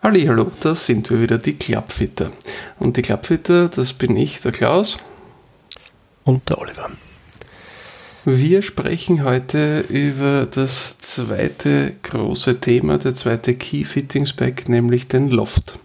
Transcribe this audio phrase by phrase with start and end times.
[0.00, 2.30] Hallo, da sind wir wieder, die Klappfitter.
[2.78, 4.98] Und die Klappfitter, das bin ich, der Klaus.
[6.22, 6.88] Und der Oliver.
[8.24, 15.30] Wir sprechen heute über das zweite große Thema, der zweite Key Fitting Spec, nämlich den
[15.30, 15.80] Loft.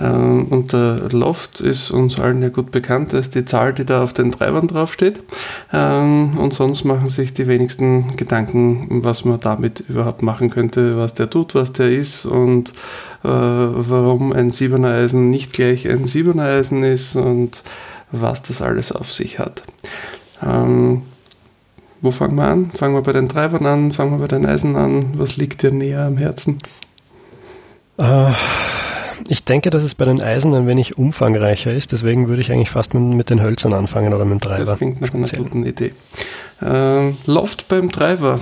[0.00, 3.84] Ähm, und der Loft ist uns allen ja gut bekannt, das ist die Zahl, die
[3.84, 5.20] da auf den Treibern draufsteht.
[5.72, 11.14] Ähm, und sonst machen sich die wenigsten Gedanken, was man damit überhaupt machen könnte, was
[11.14, 12.70] der tut, was der ist und
[13.24, 17.62] äh, warum ein 7er Eisen nicht gleich ein 7er Eisen ist und
[18.10, 19.62] was das alles auf sich hat.
[20.42, 21.02] Ähm,
[22.00, 22.70] wo fangen wir an?
[22.76, 23.92] Fangen wir bei den Treibern an?
[23.92, 25.14] Fangen wir bei den Eisen an?
[25.16, 26.58] Was liegt dir näher am Herzen?
[27.98, 28.30] Äh,
[29.26, 32.70] ich denke, dass es bei den Eisen ein wenig umfangreicher ist, deswegen würde ich eigentlich
[32.70, 34.64] fast mit, mit den Hölzern anfangen oder mit dem Treiber.
[34.64, 35.92] Das klingt nach einer guten Idee.
[36.62, 38.40] Äh, Loft beim Treiber.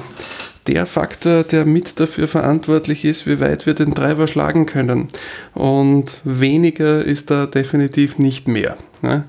[0.66, 5.06] Der Faktor, der mit dafür verantwortlich ist, wie weit wir den Treiber schlagen können.
[5.54, 8.76] Und weniger ist da definitiv nicht mehr.
[9.00, 9.24] Ne?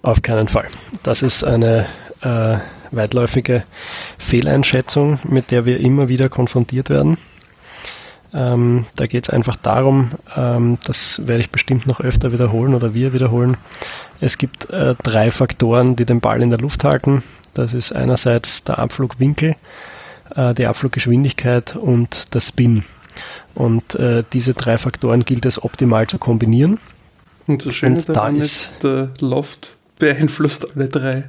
[0.00, 0.68] Auf keinen Fall.
[1.02, 1.86] Das ist eine
[2.22, 2.56] äh,
[2.92, 3.64] weitläufige
[4.18, 7.18] Fehleinschätzung, mit der wir immer wieder konfrontiert werden.
[8.34, 12.92] Ähm, da geht es einfach darum, ähm, das werde ich bestimmt noch öfter wiederholen oder
[12.92, 13.56] wir wiederholen.
[14.20, 17.22] Es gibt äh, drei Faktoren, die den Ball in der Luft halten.
[17.54, 19.54] Das ist einerseits der Abflugwinkel,
[20.34, 22.84] äh, die Abfluggeschwindigkeit und der Spin.
[23.54, 26.78] Und äh, diese drei Faktoren gilt es optimal zu kombinieren.
[27.46, 31.28] Und das Schöne und daran da ist, der Loft beeinflusst alle drei.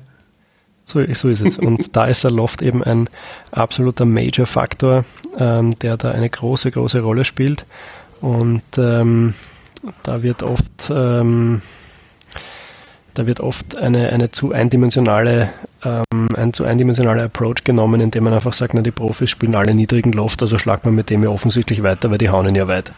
[0.86, 1.58] So, so ist es.
[1.58, 3.10] Und da ist der Loft eben ein
[3.52, 5.04] absoluter Major-Faktor,
[5.38, 7.66] ähm, der da eine große, große Rolle spielt.
[8.22, 9.34] Und ähm,
[10.04, 11.62] da wird oft, ähm,
[13.16, 15.50] da wird oft eine, eine zu eindimensionale,
[15.84, 19.74] ähm, ein zu eindimensionaler Approach genommen, indem man einfach sagt, na, die Profis spielen alle
[19.74, 22.68] niedrigen Loft, also schlagt man mit dem ja offensichtlich weiter, weil die hauen ihn ja
[22.68, 22.92] weit.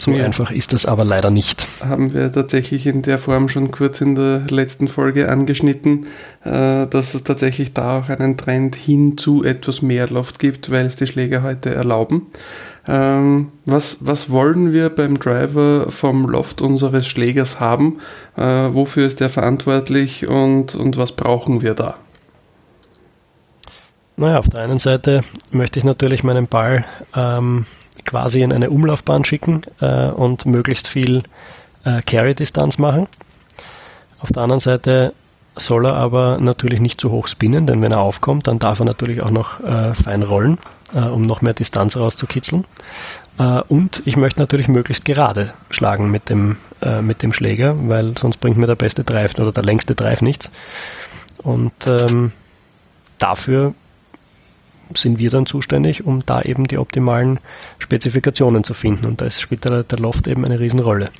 [0.00, 0.24] So ja.
[0.24, 1.66] einfach ist das aber leider nicht.
[1.80, 6.06] Haben wir tatsächlich in der Form schon kurz in der letzten Folge angeschnitten,
[6.44, 10.86] äh, dass es tatsächlich da auch einen Trend hin zu etwas mehr Loft gibt, weil
[10.86, 12.28] es die Schläger heute erlauben.
[12.86, 17.98] Ähm, was, was wollen wir beim Driver vom Loft unseres Schlägers haben?
[18.36, 21.96] Äh, wofür ist er verantwortlich und, und was brauchen wir da?
[24.16, 25.20] Naja, auf der einen Seite
[25.50, 27.66] möchte ich natürlich meinen Ball ähm,
[28.04, 31.22] quasi in eine Umlaufbahn schicken äh, und möglichst viel
[31.84, 33.06] äh, Carry-Distanz machen.
[34.20, 35.12] Auf der anderen Seite
[35.56, 38.86] soll er aber natürlich nicht zu hoch spinnen, denn wenn er aufkommt, dann darf er
[38.86, 40.58] natürlich auch noch äh, fein rollen,
[40.94, 42.64] äh, um noch mehr Distanz rauszukitzeln.
[43.38, 48.14] Äh, und ich möchte natürlich möglichst gerade schlagen mit dem, äh, mit dem Schläger, weil
[48.18, 50.50] sonst bringt mir der beste Drive oder der längste Drive nichts.
[51.42, 52.32] Und ähm,
[53.18, 53.74] dafür
[54.94, 57.38] sind wir dann zuständig, um da eben die optimalen
[57.78, 59.06] Spezifikationen zu finden.
[59.06, 61.10] Und da spielt der, der Loft eben eine Riesenrolle.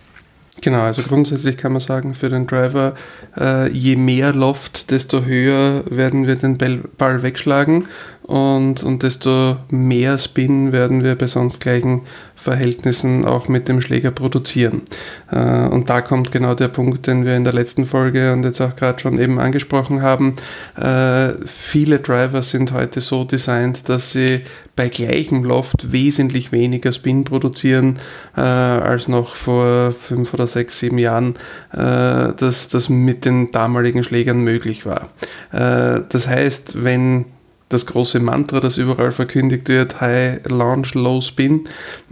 [0.61, 2.95] Genau, also grundsätzlich kann man sagen, für den Driver,
[3.39, 6.59] äh, je mehr Loft, desto höher werden wir den
[6.97, 7.87] Ball wegschlagen
[8.29, 12.03] und, und desto mehr Spin werden wir bei sonst gleichen
[12.37, 14.83] Verhältnissen auch mit dem Schläger produzieren.
[15.31, 18.61] Äh, und da kommt genau der Punkt, den wir in der letzten Folge und jetzt
[18.61, 20.37] auch gerade schon eben angesprochen haben.
[20.77, 24.43] Äh, viele Driver sind heute so designt, dass sie
[24.77, 27.99] bei gleichem Loft wesentlich weniger Spin produzieren
[28.37, 31.35] äh, als noch vor fünf oder sechs, sieben Jahren,
[31.73, 35.09] dass das mit den damaligen Schlägern möglich war.
[35.51, 37.27] das heißt, wenn
[37.69, 41.65] das große Mantra, das überall verkündigt wird, High Launch, Low Spin,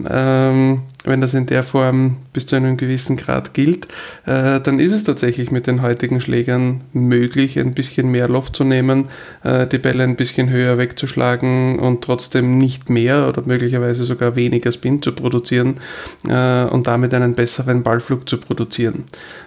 [0.07, 3.87] ähm, wenn das in der Form bis zu einem gewissen Grad gilt,
[4.25, 8.63] äh, dann ist es tatsächlich mit den heutigen Schlägern möglich, ein bisschen mehr Loft zu
[8.63, 9.07] nehmen,
[9.43, 14.71] äh, die Bälle ein bisschen höher wegzuschlagen und trotzdem nicht mehr oder möglicherweise sogar weniger
[14.71, 15.79] Spin zu produzieren
[16.27, 19.05] äh, und damit einen besseren Ballflug zu produzieren.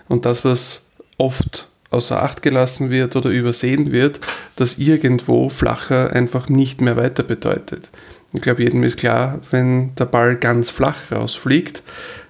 [0.08, 4.20] Und das, was oft außer Acht gelassen wird oder übersehen wird,
[4.56, 7.90] dass irgendwo flacher einfach nicht mehr weiter bedeutet.
[8.32, 11.82] Ich glaube, jedem ist klar, wenn der Ball ganz flach rausfliegt,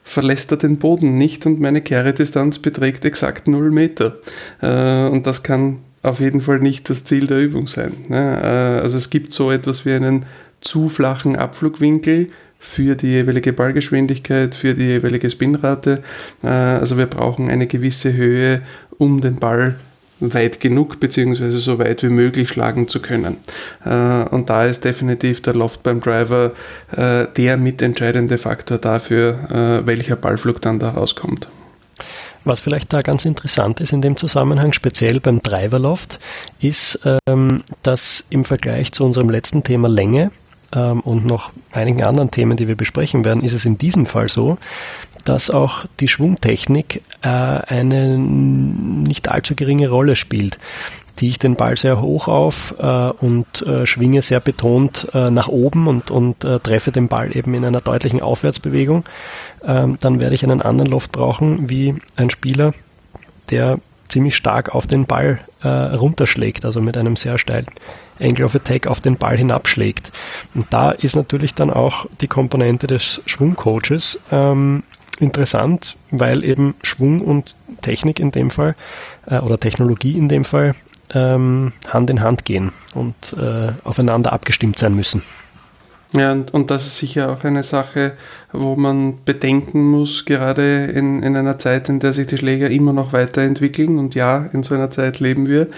[0.03, 4.17] verlässt er den Boden nicht und meine Kehredistanz beträgt exakt 0 Meter.
[4.63, 7.93] Äh, und das kann auf jeden Fall nicht das Ziel der Übung sein.
[8.09, 8.41] Ne?
[8.43, 10.25] Äh, also es gibt so etwas wie einen
[10.63, 16.03] zu flachen Abflugwinkel für die jeweilige Ballgeschwindigkeit, für die jeweilige Spinrate.
[16.43, 18.63] Äh, also wir brauchen eine gewisse Höhe,
[19.01, 19.75] um den Ball
[20.21, 23.39] weit genug beziehungsweise so weit wie möglich schlagen zu können.
[23.85, 26.53] Äh, und da ist definitiv der Loft beim Driver
[26.95, 31.49] äh, der mitentscheidende Faktor dafür, welcher Ballflug dann da rauskommt.
[32.45, 36.19] Was vielleicht da ganz interessant ist in dem Zusammenhang, speziell beim Driver Loft,
[36.61, 40.31] ist, ähm, dass im Vergleich zu unserem letzten Thema Länge
[40.75, 44.29] ähm, und noch einigen anderen Themen, die wir besprechen werden, ist es in diesem Fall
[44.29, 44.57] so,
[45.25, 50.59] dass auch die Schwungtechnik äh, eine nicht allzu geringe Rolle spielt.
[51.15, 55.49] Ziehe ich den Ball sehr hoch auf äh, und äh, schwinge sehr betont äh, nach
[55.49, 59.05] oben und, und äh, treffe den Ball eben in einer deutlichen Aufwärtsbewegung,
[59.67, 62.73] ähm, dann werde ich einen anderen Loft brauchen wie ein Spieler,
[63.51, 63.79] der
[64.09, 67.67] ziemlich stark auf den Ball äh, runterschlägt, also mit einem sehr steilen
[68.21, 70.13] Angle of Attack auf den Ball hinabschlägt.
[70.55, 74.83] Und da ist natürlich dann auch die Komponente des Schwungcoaches ähm,
[75.21, 78.75] interessant, weil eben Schwung und Technik in dem Fall
[79.27, 80.75] äh, oder Technologie in dem Fall
[81.15, 85.23] ähm, Hand in Hand gehen und äh, aufeinander abgestimmt sein müssen.
[86.13, 88.13] Ja, und, und das ist sicher auch eine Sache,
[88.53, 92.93] wo man bedenken muss, gerade in, in einer Zeit, in der sich die Schläger immer
[92.93, 93.97] noch weiterentwickeln.
[93.97, 95.69] Und ja, in so einer Zeit leben wir,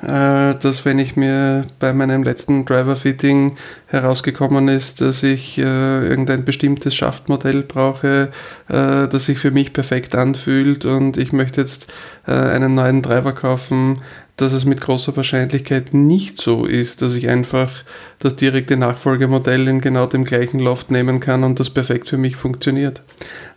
[0.00, 3.54] äh, dass wenn ich mir bei meinem letzten Driver-Fitting
[3.88, 8.30] herausgekommen ist, dass ich äh, irgendein bestimmtes Schaftmodell brauche,
[8.68, 11.92] äh, das sich für mich perfekt anfühlt und ich möchte jetzt
[12.26, 13.98] äh, einen neuen Driver kaufen,
[14.36, 17.70] dass es mit großer Wahrscheinlichkeit nicht so ist, dass ich einfach
[18.18, 22.36] das direkte Nachfolgemodell in genau dem gleichen Loft nehmen kann und das perfekt für mich
[22.36, 23.02] funktioniert.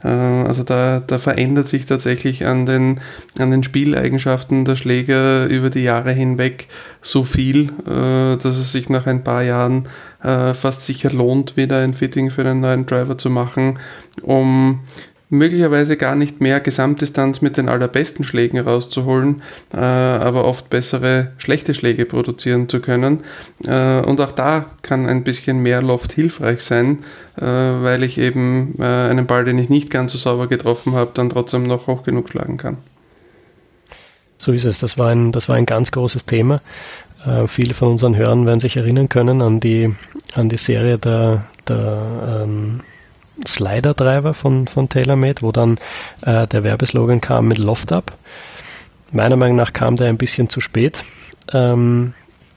[0.03, 2.99] Äh, also da, da verändert sich tatsächlich an den,
[3.39, 6.67] an den Spieleigenschaften der Schläger über die Jahre hinweg
[7.01, 9.87] so viel, äh, dass es sich nach ein paar Jahren
[10.23, 13.79] äh, fast sicher lohnt, wieder ein Fitting für einen neuen Driver zu machen,
[14.21, 14.81] um
[15.29, 19.41] möglicherweise gar nicht mehr Gesamtdistanz mit den allerbesten Schlägen rauszuholen,
[19.73, 23.21] äh, aber oft bessere schlechte Schläge produzieren zu können.
[23.65, 26.99] Äh, und auch da kann ein bisschen mehr Loft hilfreich sein,
[27.37, 31.11] äh, weil ich eben äh, einen Ball, den ich nicht ganz so sauber getroffen habe,
[31.13, 32.77] dann trotzdem noch hoch genug schlagen kann.
[34.37, 34.79] So ist es.
[34.79, 36.61] Das war ein, das war ein ganz großes Thema.
[37.25, 39.93] Äh, viele von unseren Hörern werden sich erinnern können an die,
[40.33, 42.81] an die Serie der, der ähm,
[43.45, 45.77] Slider-Treiber von, von TaylorMade, wo dann
[46.21, 48.17] äh, der Werbeslogan kam mit Loft Up.
[49.11, 51.03] Meiner Meinung nach kam der ein bisschen zu spät.
[51.53, 52.13] Ähm,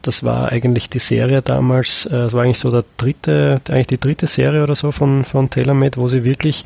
[0.09, 4.01] das war eigentlich die Serie damals, äh, das war eigentlich so der dritte, eigentlich die
[4.01, 6.65] dritte Serie oder so von, von TaylorMade, wo sie wirklich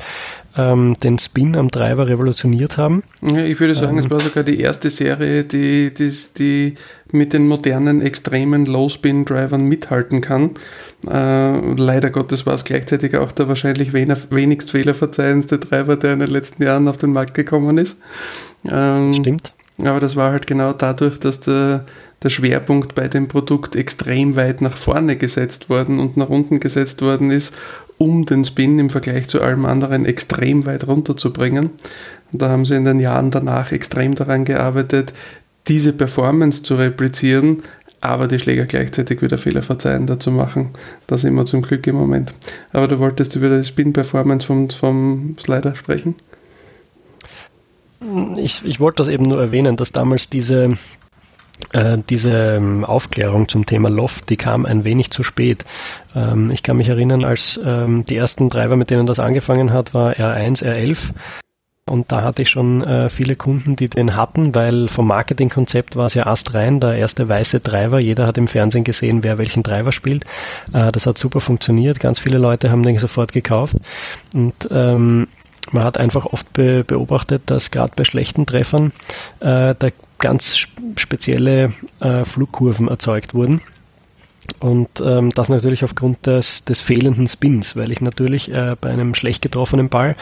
[0.55, 3.03] ähm, den Spin am Treiber revolutioniert haben.
[3.21, 6.75] Ja, ich würde sagen, ähm, es war sogar die erste Serie, die, die, die
[7.11, 10.51] mit den modernen, extremen Low-Spin-Drivern mithalten kann.
[11.05, 16.29] Äh, leider Gottes war es gleichzeitig auch der wahrscheinlich wenigst fehlerverzeihendste Treiber, der in den
[16.29, 17.99] letzten Jahren auf den Markt gekommen ist.
[18.71, 19.53] Ähm, Stimmt.
[19.79, 21.85] Aber das war halt genau dadurch, dass der,
[22.21, 27.01] der Schwerpunkt bei dem Produkt extrem weit nach vorne gesetzt worden und nach unten gesetzt
[27.01, 27.55] worden ist,
[27.97, 31.71] um den Spin im Vergleich zu allem anderen extrem weit runterzubringen.
[32.31, 35.13] Und da haben sie in den Jahren danach extrem daran gearbeitet,
[35.67, 37.63] diese Performance zu replizieren,
[38.01, 40.71] aber die Schläger gleichzeitig wieder fehlerverzeihender zu machen.
[41.07, 42.33] Da sind wir zum Glück im Moment.
[42.73, 46.15] Aber du wolltest über die Spin-Performance vom, vom Slider sprechen?
[48.37, 50.73] Ich, ich wollte das eben nur erwähnen, dass damals diese,
[51.71, 55.65] äh, diese ähm, Aufklärung zum Thema Loft, die kam ein wenig zu spät.
[56.15, 59.93] Ähm, ich kann mich erinnern, als ähm, die ersten Treiber, mit denen das angefangen hat,
[59.93, 61.11] war R1, R11.
[61.85, 66.05] Und da hatte ich schon äh, viele Kunden, die den hatten, weil vom Marketingkonzept war
[66.05, 67.99] es ja astrein, der erste weiße Treiber.
[67.99, 70.23] Jeder hat im Fernsehen gesehen, wer welchen Treiber spielt.
[70.71, 71.99] Äh, das hat super funktioniert.
[71.99, 73.75] Ganz viele Leute haben den sofort gekauft.
[74.33, 75.27] Und ähm,
[75.73, 78.91] man hat einfach oft be beobachtet, dass gerade bei schlechten Treffern
[79.39, 79.89] äh, da
[80.19, 83.61] ganz spezielle äh, Flugkurven erzeugt wurden.
[84.59, 89.15] Und ähm, das natürlich aufgrund des, des fehlenden Spins, weil ich natürlich äh, bei einem
[89.15, 90.15] schlecht getroffenen Ball,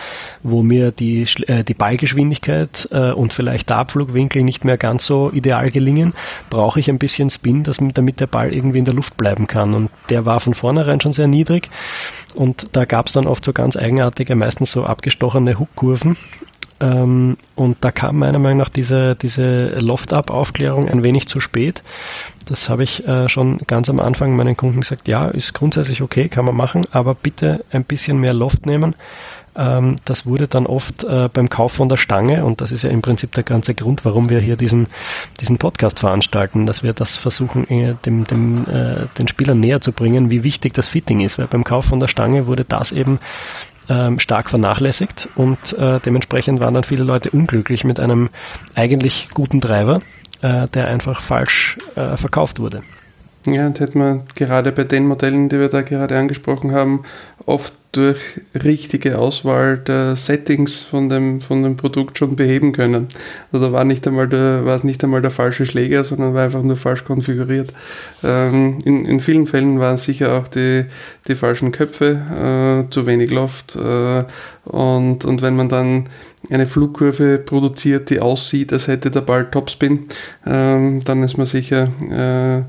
[0.43, 5.31] wo mir die, äh, die Ballgeschwindigkeit äh, und vielleicht der Abflugwinkel nicht mehr ganz so
[5.31, 6.13] ideal gelingen,
[6.49, 9.73] brauche ich ein bisschen Spin, dass, damit der Ball irgendwie in der Luft bleiben kann.
[9.73, 11.69] Und der war von vornherein schon sehr niedrig.
[12.35, 16.17] Und da gab es dann oft so ganz eigenartige, meistens so abgestochene Hookkurven,
[16.81, 21.83] ähm, und da kam meiner Meinung nach diese, diese Loft-Up-Aufklärung ein wenig zu spät.
[22.45, 26.27] Das habe ich äh, schon ganz am Anfang meinen Kunden gesagt, ja, ist grundsätzlich okay,
[26.27, 28.95] kann man machen, aber bitte ein bisschen mehr Loft nehmen.
[29.55, 32.89] Ähm, das wurde dann oft äh, beim Kauf von der Stange, und das ist ja
[32.89, 34.87] im Prinzip der ganze Grund, warum wir hier diesen,
[35.39, 39.91] diesen Podcast veranstalten, dass wir das versuchen, äh, dem, dem, äh, den Spielern näher zu
[39.91, 43.19] bringen, wie wichtig das Fitting ist, weil beim Kauf von der Stange wurde das eben
[43.91, 48.29] ähm, stark vernachlässigt und äh, dementsprechend waren dann viele Leute unglücklich mit einem
[48.73, 49.99] eigentlich guten Treiber,
[50.41, 52.83] äh, der einfach falsch äh, verkauft wurde.
[53.45, 57.03] Ja, und hätte man gerade bei den Modellen, die wir da gerade angesprochen haben,
[57.45, 63.07] oft durch richtige Auswahl der Settings von dem, von dem Produkt schon beheben können.
[63.51, 66.43] Also da war, nicht einmal der, war es nicht einmal der falsche Schläger, sondern war
[66.43, 67.73] einfach nur falsch konfiguriert.
[68.23, 70.85] Ähm, in, in vielen Fällen waren sicher auch die,
[71.27, 73.75] die falschen Köpfe, äh, zu wenig Loft.
[73.75, 74.23] Äh,
[74.63, 76.05] und, und wenn man dann
[76.49, 80.07] eine Flugkurve produziert, die aussieht, als hätte der Ball Topspin,
[80.45, 82.63] ähm, dann ist man sicher äh,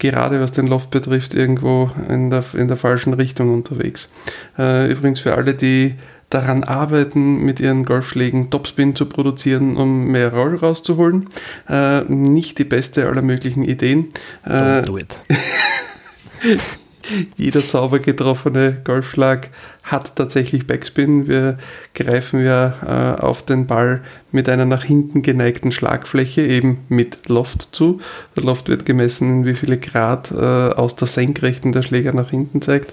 [0.00, 4.10] gerade was den Loft betrifft, irgendwo in der, in der falschen Richtung unterwegs.
[4.58, 5.94] Äh, übrigens für alle, die
[6.30, 11.28] daran arbeiten, mit ihren Golfschlägen Topspin zu produzieren, um mehr Roll rauszuholen.
[11.68, 14.08] Äh, nicht die beste aller möglichen Ideen.
[14.44, 15.16] Don't do it.
[17.36, 19.50] jeder sauber getroffene Golfschlag
[19.82, 21.26] hat tatsächlich Backspin.
[21.26, 21.56] Wir
[21.94, 24.02] greifen ja äh, auf den Ball
[24.32, 28.00] mit einer nach hinten geneigten Schlagfläche, eben mit Loft zu.
[28.36, 32.62] Der Loft wird gemessen, wie viele Grad äh, aus der Senkrechten der Schläger nach hinten
[32.62, 32.92] zeigt.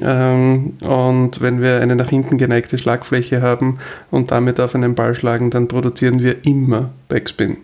[0.00, 3.78] Ähm, und wenn wir eine nach hinten geneigte Schlagfläche haben
[4.10, 7.58] und damit auf einen Ball schlagen, dann produzieren wir immer Backspin.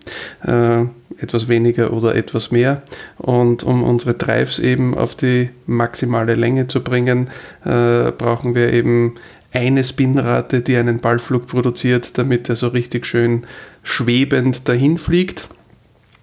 [0.45, 0.85] Äh,
[1.19, 2.81] etwas weniger oder etwas mehr.
[3.17, 7.29] Und um unsere Drives eben auf die maximale Länge zu bringen,
[7.65, 9.13] äh, brauchen wir eben
[9.51, 13.45] eine Spinrate, die einen Ballflug produziert, damit er so richtig schön
[13.83, 15.47] schwebend dahin fliegt.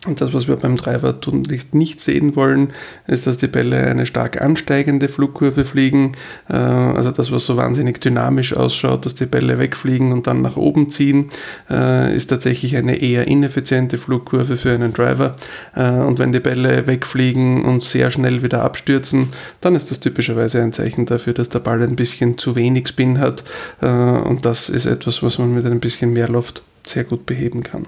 [0.07, 2.69] Und das, was wir beim Driver tunlichst nicht sehen wollen,
[3.07, 6.13] ist, dass die Bälle eine stark ansteigende Flugkurve fliegen.
[6.49, 10.57] Äh, also das, was so wahnsinnig dynamisch ausschaut, dass die Bälle wegfliegen und dann nach
[10.57, 11.29] oben ziehen,
[11.69, 15.37] äh, ist tatsächlich eine eher ineffiziente Flugkurve für einen Driver.
[15.75, 19.29] Äh, und wenn die Bälle wegfliegen und sehr schnell wieder abstürzen,
[19.61, 23.19] dann ist das typischerweise ein Zeichen dafür, dass der Ball ein bisschen zu wenig Spin
[23.19, 23.45] hat.
[23.81, 27.87] Und das ist etwas, was man mit ein bisschen mehr Loft sehr gut beheben kann.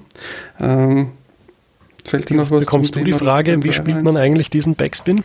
[2.04, 5.22] Fällt dir noch was Bekommst du die Frage, wie spielt man eigentlich diesen Backspin?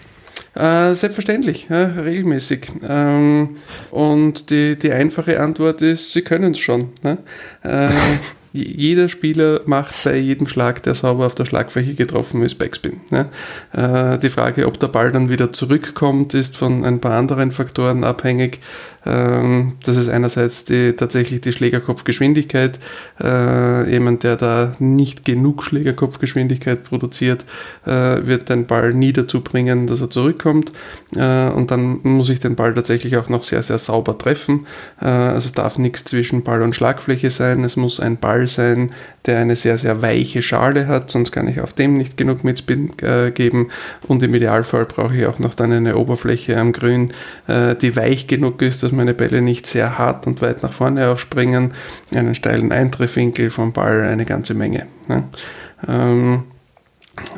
[0.56, 2.72] Äh, selbstverständlich, ja, regelmäßig.
[2.88, 3.58] Ähm,
[3.92, 6.90] und die, die einfache Antwort ist, sie können es schon.
[7.04, 7.20] Ne?
[7.64, 7.90] Äh,
[8.58, 13.02] jeder Spieler macht bei jedem Schlag, der sauber auf der Schlagfläche getroffen ist, Backspin.
[13.12, 13.28] Ne?
[13.74, 18.04] Äh, die Frage, ob der Ball dann wieder zurückkommt, ist von ein paar anderen Faktoren
[18.04, 18.60] abhängig.
[19.06, 22.80] Ähm, das ist einerseits die, tatsächlich die Schlägerkopfgeschwindigkeit.
[23.22, 27.46] Äh, jemand, der da nicht genug Schlägerkopfgeschwindigkeit produziert,
[27.86, 30.72] äh, wird den Ball nie dazu bringen, dass er zurückkommt.
[31.16, 34.68] Äh, und dann muss ich den Ball tatsächlich auch noch sehr, sehr sauber treffen.
[35.02, 37.64] Äh, also es darf nichts zwischen Ball und Schlagfläche sein.
[37.64, 38.92] Es muss ein Ball sein,
[39.26, 42.92] der eine sehr, sehr weiche Schale hat, sonst kann ich auf dem nicht genug Mitspin
[43.02, 43.70] äh, geben.
[44.08, 47.12] Und im Idealfall brauche ich auch noch dann eine Oberfläche am Grün,
[47.48, 51.10] äh, die weich genug ist, dass meine Bälle nicht sehr hart und weit nach vorne
[51.10, 51.74] aufspringen,
[52.14, 54.88] einen steilen Eintreffwinkel vom Ball, eine ganze Menge.
[55.08, 55.24] Ne?
[55.88, 56.44] Ähm,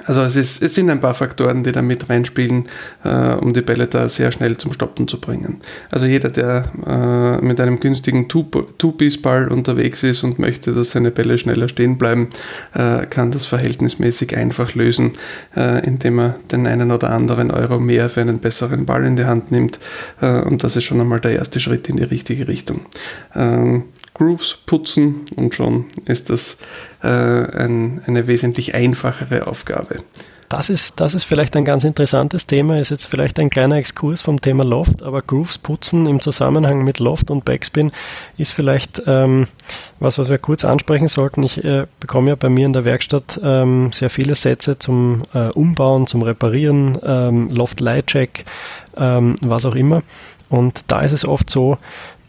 [0.06, 2.66] also es, ist, es sind ein paar Faktoren, die da mit reinspielen,
[3.04, 5.60] äh, um die Bälle da sehr schnell zum Stoppen zu bringen.
[5.92, 11.38] Also jeder, der äh, mit einem günstigen Two-Piece-Ball unterwegs ist und möchte, dass seine Bälle
[11.38, 12.30] schneller stehen bleiben,
[12.74, 15.14] äh, kann das verhältnismäßig einfach lösen,
[15.56, 19.26] äh, indem er den einen oder anderen Euro mehr für einen besseren Ball in die
[19.26, 19.80] Hand nimmt.
[20.22, 22.82] Äh, und das ist schon einmal der erste Schritt in die richtige Richtung.
[23.36, 23.84] Ähm,
[24.20, 26.60] Grooves putzen und schon ist das
[27.02, 30.04] äh, ein, eine wesentlich einfachere Aufgabe.
[30.50, 34.22] Das ist, das ist vielleicht ein ganz interessantes Thema, ist jetzt vielleicht ein kleiner Exkurs
[34.22, 37.92] vom Thema Loft, aber Grooves putzen im Zusammenhang mit Loft und Backspin
[38.38, 39.48] ist vielleicht ähm,
[40.00, 41.44] was, was wir kurz ansprechen sollten.
[41.44, 45.50] Ich äh, bekomme ja bei mir in der Werkstatt ähm, sehr viele Sätze zum äh,
[45.50, 48.44] Umbauen, zum Reparieren, ähm, Loft Light Check,
[48.98, 50.02] ähm, was auch immer.
[50.50, 51.78] Und da ist es oft so,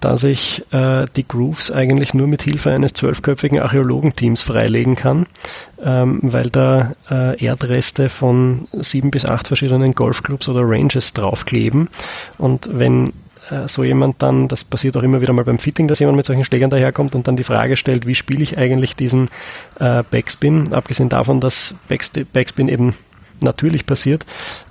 [0.01, 5.27] dass ich äh, die Grooves eigentlich nur mit Hilfe eines zwölfköpfigen Archäologenteams freilegen kann,
[5.83, 11.89] ähm, weil da äh, Erdreste von sieben bis acht verschiedenen Golfclubs oder Ranges draufkleben.
[12.39, 13.13] Und wenn
[13.51, 16.27] äh, so jemand dann, das passiert auch immer wieder mal beim Fitting, dass jemand mit
[16.27, 19.29] solchen Schlägern daherkommt und dann die Frage stellt, wie spiele ich eigentlich diesen
[19.79, 22.95] äh, Backspin, abgesehen davon, dass Backspin eben
[23.43, 24.25] natürlich passiert,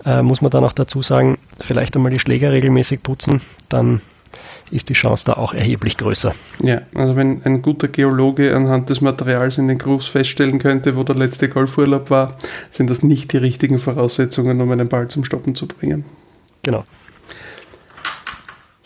[0.06, 4.02] äh, muss man dann auch dazu sagen, vielleicht einmal die Schläger regelmäßig putzen, dann
[4.72, 6.34] ist die Chance da auch erheblich größer.
[6.62, 11.04] Ja, also wenn ein guter Geologe anhand des Materials in den Grooves feststellen könnte, wo
[11.04, 12.36] der letzte Golfurlaub war,
[12.70, 16.06] sind das nicht die richtigen Voraussetzungen, um einen Ball zum Stoppen zu bringen.
[16.64, 16.84] Genau.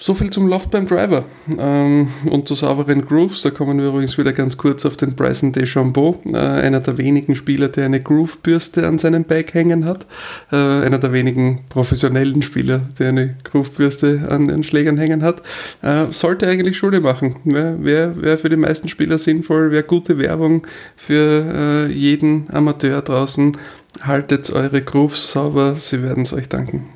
[0.05, 1.23] So viel zum Loft beim Driver
[1.57, 3.41] ähm, und zu sauberen Grooves.
[3.41, 7.37] Da kommen wir übrigens wieder ganz kurz auf den Bryson DeChambeau, äh, einer der wenigen
[7.37, 10.05] Spieler, der eine Groovebürste an seinem Bag hängen hat.
[10.51, 15.41] Äh, einer der wenigen professionellen Spieler, der eine Groovebürste an den Schlägern hängen hat.
[15.81, 17.37] Äh, sollte eigentlich Schule machen.
[17.45, 20.67] Wäre wär für die meisten Spieler sinnvoll, wäre gute Werbung
[20.97, 23.55] für äh, jeden Amateur draußen.
[24.01, 26.89] Haltet eure Grooves sauber, sie werden es euch danken.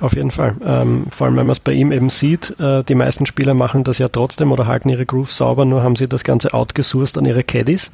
[0.00, 0.54] Auf jeden Fall.
[0.64, 3.84] Ähm, vor allem, wenn man es bei ihm eben sieht, äh, die meisten Spieler machen
[3.84, 7.26] das ja trotzdem oder halten ihre Grooves sauber, nur haben sie das Ganze outgesourced an
[7.26, 7.90] ihre Caddies.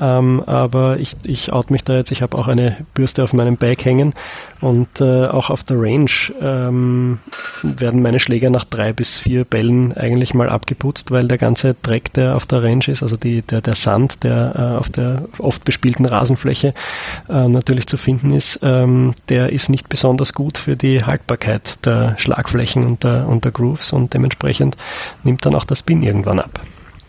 [0.00, 3.56] Ähm, aber ich, ich out mich da jetzt, ich habe auch eine Bürste auf meinem
[3.56, 4.14] Bag hängen
[4.60, 7.18] und äh, auch auf der Range ähm,
[7.62, 12.12] werden meine Schläger nach drei bis vier Bällen eigentlich mal abgeputzt, weil der ganze Dreck,
[12.12, 15.64] der auf der Range ist, also die, der, der Sand, der äh, auf der oft
[15.64, 16.74] bespielten Rasenfläche
[17.28, 22.16] äh, natürlich zu finden ist, ähm, der ist nicht besonders gut für die Haltbarkeit der
[22.18, 24.76] Schlagflächen und der, und der Grooves und dementsprechend
[25.24, 26.60] nimmt dann auch der Spin irgendwann ab.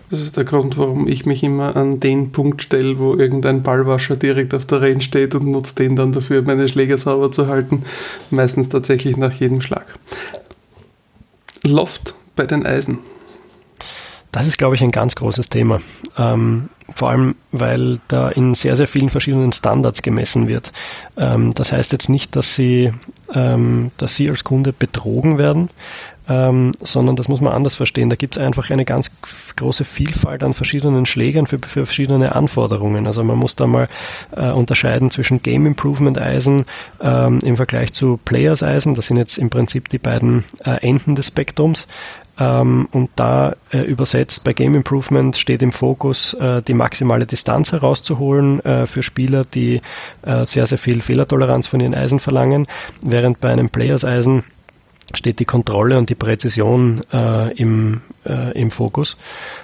[0.10, 4.16] Das ist der Grund, warum ich mich immer an den Punkt stelle, wo irgendein Ballwascher
[4.16, 7.84] direkt auf der Range steht und nutze den dann dafür, meine Schläger sauber zu halten.
[8.30, 9.98] Meistens tatsächlich nach jedem Schlag.
[11.64, 13.00] Loft bei den Eisen.
[14.32, 15.80] Das ist, glaube ich, ein ganz großes Thema.
[16.16, 20.72] Ähm, vor allem, weil da in sehr, sehr vielen verschiedenen Standards gemessen wird.
[21.18, 22.92] Ähm, das heißt jetzt nicht, dass Sie,
[23.34, 25.70] ähm, dass Sie als Kunde betrogen werden,
[26.30, 28.10] ähm, sondern das muss man anders verstehen.
[28.10, 29.12] Da gibt es einfach eine ganz
[29.56, 33.08] große Vielfalt an verschiedenen Schlägern für, für verschiedene Anforderungen.
[33.08, 33.88] Also man muss da mal
[34.36, 36.66] äh, unterscheiden zwischen Game Improvement Eisen
[37.02, 38.96] ähm, im Vergleich zu Players Eisen.
[38.96, 41.88] Das sind jetzt im Prinzip die beiden äh, Enden des Spektrums.
[42.40, 47.72] Ähm, und da äh, übersetzt bei Game Improvement steht im Fokus, äh, die maximale Distanz
[47.72, 49.82] herauszuholen äh, für Spieler, die
[50.24, 52.68] äh, sehr, sehr viel Fehlertoleranz von ihren Eisen verlangen,
[53.02, 54.44] während bei einem Players Eisen
[55.14, 59.18] steht die Kontrolle und die Präzision äh, im, äh, im Fokus.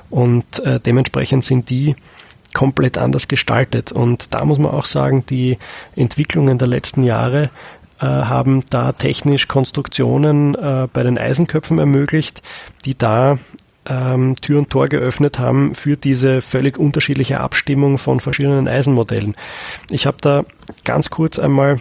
[0.10, 1.96] Und dementsprechend sind die
[2.54, 3.92] komplett anders gestaltet.
[3.92, 5.60] Und da muss man auch sagen, die
[5.96, 7.52] Entwicklungen der letzten Jahre
[8.00, 12.42] äh, haben da technisch Konstruktionen äh, bei den Eisenköpfen ermöglicht,
[12.86, 13.38] die da
[13.90, 19.36] ähm, Tür und Tor geöffnet haben für diese völlig unterschiedliche Abstimmung von verschiedenen Eisenmodellen.
[19.90, 20.46] Ich habe da
[20.86, 21.80] ganz kurz einmal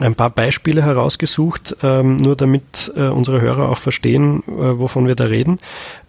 [0.00, 5.14] ein paar Beispiele herausgesucht, ähm, nur damit äh, unsere Hörer auch verstehen, äh, wovon wir
[5.14, 5.58] da reden.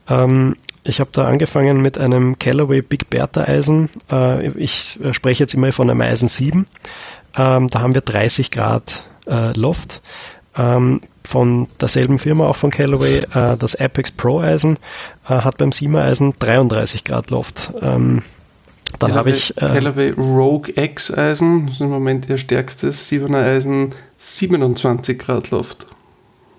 [0.09, 3.89] Ähm, ich habe da angefangen mit einem Callaway Big Bertha Eisen.
[4.11, 6.65] Äh, ich äh, spreche jetzt immer von einem Eisen 7.
[7.37, 10.01] Ähm, da haben wir 30 Grad äh, Loft.
[10.57, 14.77] Ähm, von derselben Firma, auch von Callaway, äh, das Apex Pro Eisen
[15.25, 17.73] äh, hat beim Siemer Eisen 33 Grad Loft.
[17.81, 18.23] Ähm,
[18.99, 19.55] dann habe ich.
[19.57, 25.51] Äh, Callaway Rogue X Eisen, das ist im Moment ihr stärkstes 7er Eisen, 27 Grad
[25.51, 25.87] Loft.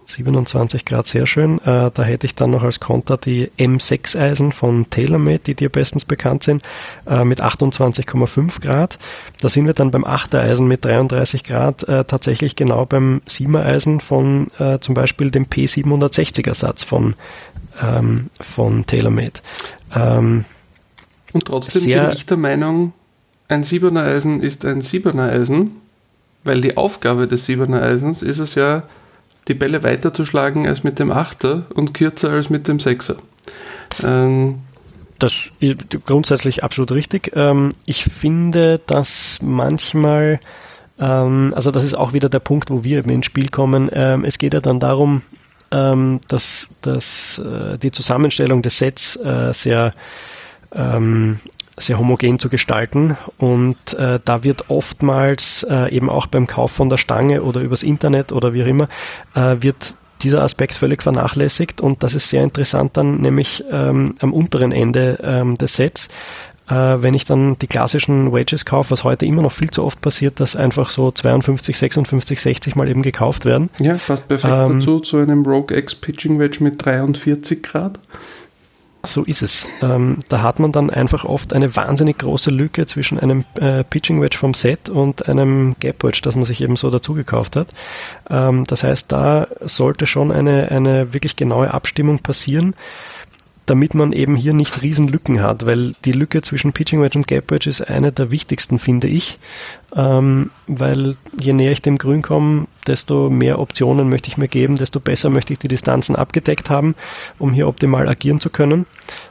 [0.06, 1.58] 27 Grad, sehr schön.
[1.60, 5.68] Äh, da hätte ich dann noch als Konter die M6 Eisen von TaylorMade, die dir
[5.68, 6.62] bestens bekannt sind,
[7.06, 8.98] äh, mit 28,5 Grad.
[9.40, 13.64] Da sind wir dann beim 8er Eisen mit 33 Grad äh, tatsächlich genau beim 7er
[13.64, 17.14] Eisen von äh, zum Beispiel dem P760er Satz von,
[17.82, 19.40] ähm, von TaylorMade.
[19.94, 20.44] Ähm,
[21.32, 22.92] Und trotzdem bin ich der Meinung,
[23.48, 25.72] ein 7er Eisen ist ein 7er Eisen,
[26.44, 28.84] weil die Aufgabe des 7er Eisens ist es ja,
[29.52, 33.16] die Bälle weiter zu schlagen als mit dem Achter und kürzer als mit dem Sechser.
[34.02, 34.60] Ähm,
[35.18, 37.32] das ist grundsätzlich absolut richtig.
[37.36, 40.40] Ähm, ich finde, dass manchmal,
[40.98, 43.90] ähm, also das ist auch wieder der Punkt, wo wir eben ins Spiel kommen.
[43.92, 45.22] Ähm, es geht ja dann darum,
[45.70, 49.94] dass, dass äh, die Zusammenstellung des Sets äh, sehr
[51.82, 53.16] sehr homogen zu gestalten.
[53.38, 57.82] Und äh, da wird oftmals äh, eben auch beim Kauf von der Stange oder übers
[57.82, 58.88] Internet oder wie auch immer,
[59.34, 64.32] äh, wird dieser Aspekt völlig vernachlässigt und das ist sehr interessant dann nämlich ähm, am
[64.32, 66.08] unteren Ende ähm, des Sets,
[66.68, 70.00] äh, wenn ich dann die klassischen Wedges kaufe, was heute immer noch viel zu oft
[70.00, 73.70] passiert, dass einfach so 52, 56, 60 mal eben gekauft werden.
[73.80, 77.98] Ja, passt perfekt ähm, dazu, zu einem Rogue X Pitching Wedge mit 43 Grad.
[79.04, 79.82] So ist es.
[79.82, 84.20] Ähm, da hat man dann einfach oft eine wahnsinnig große Lücke zwischen einem äh, Pitching
[84.20, 87.68] Wedge vom Set und einem Gap Wedge, das man sich eben so dazu gekauft hat.
[88.30, 92.76] Ähm, das heißt, da sollte schon eine, eine wirklich genaue Abstimmung passieren
[93.66, 97.50] damit man eben hier nicht Riesenlücken hat, weil die Lücke zwischen Pitching Wedge und Gap
[97.50, 99.38] Wedge ist eine der wichtigsten, finde ich,
[99.94, 104.74] ähm, weil je näher ich dem Grün komme, desto mehr Optionen möchte ich mir geben,
[104.74, 106.96] desto besser möchte ich die Distanzen abgedeckt haben,
[107.38, 108.86] um hier optimal agieren zu können.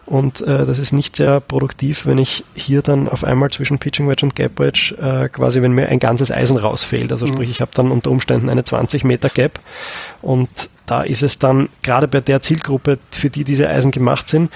[0.06, 4.08] Und äh, das ist nicht sehr produktiv, wenn ich hier dann auf einmal zwischen Pitching
[4.08, 7.12] Wedge und Gap Wedge äh, quasi, wenn mir ein ganzes Eisen rausfehlt.
[7.12, 7.34] Also mhm.
[7.34, 9.60] sprich, ich habe dann unter Umständen eine 20 Meter Gap
[10.22, 10.50] und
[10.92, 14.52] da ist es dann gerade bei der Zielgruppe, für die diese Eisen gemacht sind,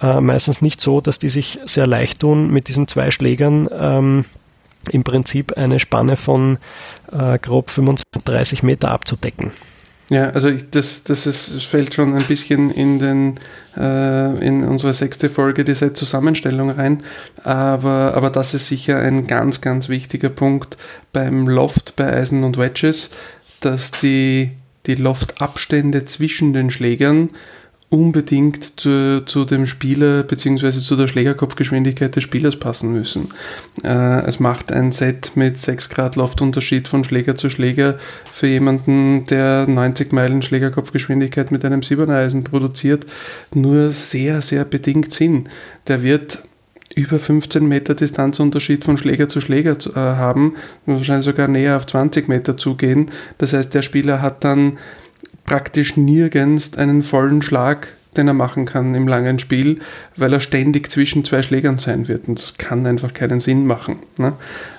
[0.00, 4.24] äh, meistens nicht so, dass die sich sehr leicht tun, mit diesen zwei Schlägern ähm,
[4.92, 6.58] im Prinzip eine Spanne von
[7.10, 9.50] äh, grob 35 Meter abzudecken.
[10.10, 13.34] Ja, also ich, das, das, ist, fällt schon ein bisschen in, den,
[13.76, 17.02] äh, in unsere sechste Folge, diese Zusammenstellung rein.
[17.42, 20.76] Aber, aber das ist sicher ein ganz, ganz wichtiger Punkt
[21.12, 23.10] beim Loft bei Eisen und Wedges,
[23.60, 24.52] dass die
[24.96, 27.30] die Loftabstände zwischen den Schlägern
[27.90, 30.70] unbedingt zu, zu dem Spieler bzw.
[30.70, 33.30] zu der Schlägerkopfgeschwindigkeit des Spielers passen müssen.
[33.82, 37.98] Äh, es macht ein Set mit 6 Grad Loftunterschied von Schläger zu Schläger
[38.32, 43.06] für jemanden, der 90 Meilen Schlägerkopfgeschwindigkeit mit einem 7er Eisen produziert,
[43.52, 45.48] nur sehr, sehr bedingt Sinn.
[45.88, 46.38] Der wird
[46.94, 52.28] über 15 Meter Distanzunterschied von Schläger zu Schläger äh, haben, wahrscheinlich sogar näher auf 20
[52.28, 53.10] Meter zugehen.
[53.38, 54.78] Das heißt, der Spieler hat dann
[55.44, 59.78] praktisch nirgends einen vollen Schlag den er machen kann im langen Spiel,
[60.16, 62.28] weil er ständig zwischen zwei Schlägern sein wird.
[62.28, 63.98] Und das kann einfach keinen Sinn machen.
[64.18, 64.32] Ne?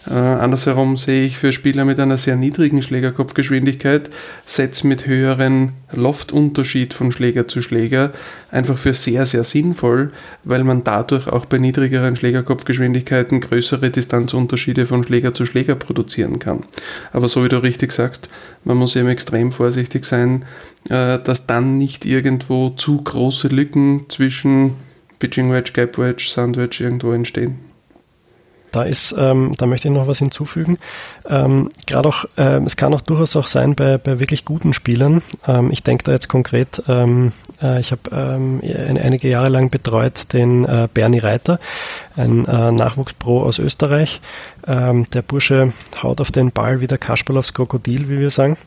[0.10, 4.10] Äh, andersherum sehe ich für Spieler mit einer sehr niedrigen Schlägerkopfgeschwindigkeit
[4.46, 8.12] Sets mit höheren Loftunterschied von Schläger zu Schläger
[8.50, 10.12] einfach für sehr, sehr sinnvoll,
[10.44, 16.62] weil man dadurch auch bei niedrigeren Schlägerkopfgeschwindigkeiten größere Distanzunterschiede von Schläger zu Schläger produzieren kann.
[17.14, 18.30] Aber so wie du richtig sagst,
[18.64, 20.46] man muss eben extrem vorsichtig sein,
[20.90, 24.74] äh, dass dann nicht irgendwo zu große Lücken zwischen
[25.20, 27.71] Pitching Wedge, Gap Wedge, Sand Wedge irgendwo entstehen.
[28.72, 30.78] Da ist, ähm, da möchte ich noch was hinzufügen.
[31.30, 35.22] Ähm, Gerade auch, äh, es kann auch durchaus auch sein bei, bei wirklich guten Spielern.
[35.48, 40.34] Ähm, ich denke da jetzt konkret, ähm, äh, ich habe ähm, einige Jahre lang betreut
[40.34, 41.60] den äh, Bernie Reiter,
[42.16, 44.22] ein äh, Nachwuchspro aus Österreich.
[44.68, 48.58] Ähm, der Bursche haut auf den Ball wie der Kasperl aufs Krokodil, wie wir sagen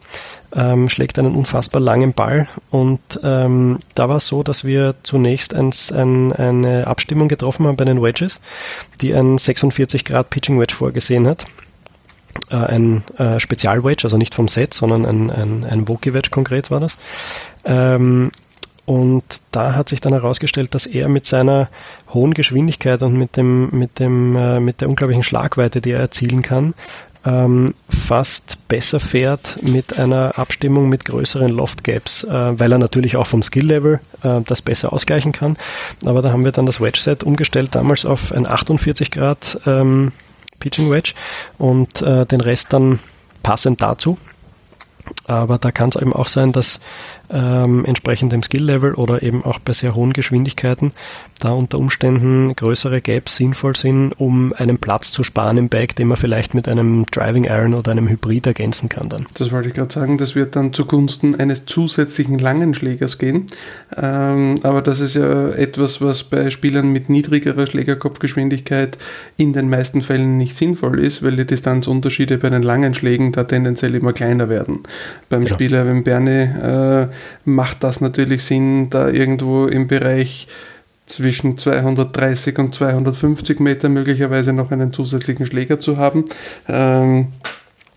[0.54, 2.48] ähm, schlägt einen unfassbar langen Ball.
[2.70, 7.76] Und ähm, da war es so, dass wir zunächst ein, ein, eine Abstimmung getroffen haben
[7.76, 8.40] bei den Wedges,
[9.00, 11.44] die ein 46 Grad Pitching Wedge vorgesehen hat.
[12.50, 16.80] Äh, ein äh, Spezial-Wedge, also nicht vom Set, sondern ein, ein, ein Woki-Wedge konkret war
[16.80, 16.96] das.
[18.86, 21.68] Und da hat sich dann herausgestellt, dass er mit seiner
[22.12, 26.42] hohen Geschwindigkeit und mit, dem, mit, dem, äh, mit der unglaublichen Schlagweite, die er erzielen
[26.42, 26.74] kann,
[27.26, 33.16] ähm, fast besser fährt mit einer Abstimmung mit größeren Loft Gaps, äh, weil er natürlich
[33.16, 35.56] auch vom Skill Level äh, das besser ausgleichen kann.
[36.04, 40.12] Aber da haben wir dann das Wedge Set umgestellt, damals auf ein 48 Grad ähm,
[40.60, 41.14] Pitching Wedge
[41.56, 42.98] und äh, den Rest dann
[43.42, 44.18] passend dazu.
[45.26, 46.80] Aber da kann es eben auch sein, dass
[47.30, 50.92] ähm, entsprechend dem Skill-Level oder eben auch bei sehr hohen Geschwindigkeiten
[51.40, 56.08] da unter Umständen größere Gaps sinnvoll sind, um einen Platz zu sparen im Bag, den
[56.08, 59.26] man vielleicht mit einem Driving Iron oder einem Hybrid ergänzen kann dann.
[59.36, 63.46] Das wollte ich gerade sagen, das wird dann zugunsten eines zusätzlichen langen Schlägers gehen.
[63.96, 68.98] Ähm, aber das ist ja etwas, was bei Spielern mit niedrigerer Schlägerkopfgeschwindigkeit
[69.36, 73.44] in den meisten Fällen nicht sinnvoll ist, weil die Distanzunterschiede bei den langen Schlägen da
[73.44, 74.80] tendenziell immer kleiner werden.
[75.28, 75.48] Beim ja.
[75.48, 77.08] Spieler, wenn Bernie äh,
[77.44, 80.48] macht das natürlich Sinn, da irgendwo im Bereich
[81.06, 86.24] zwischen 230 und 250 Meter möglicherweise noch einen zusätzlichen Schläger zu haben.
[86.66, 87.28] Ähm,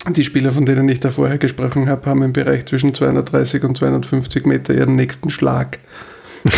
[0.10, 3.78] die Spieler, von denen ich da vorher gesprochen habe, haben im Bereich zwischen 230 und
[3.78, 5.80] 250 Meter ihren nächsten Schlag.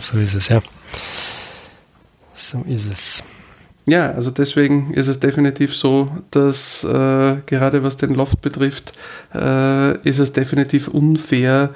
[0.00, 0.60] so ist es, ja.
[2.34, 3.24] So ist es.
[3.86, 8.92] Ja, also deswegen ist es definitiv so, dass äh, gerade was den Loft betrifft,
[9.34, 11.70] äh, ist es definitiv unfair,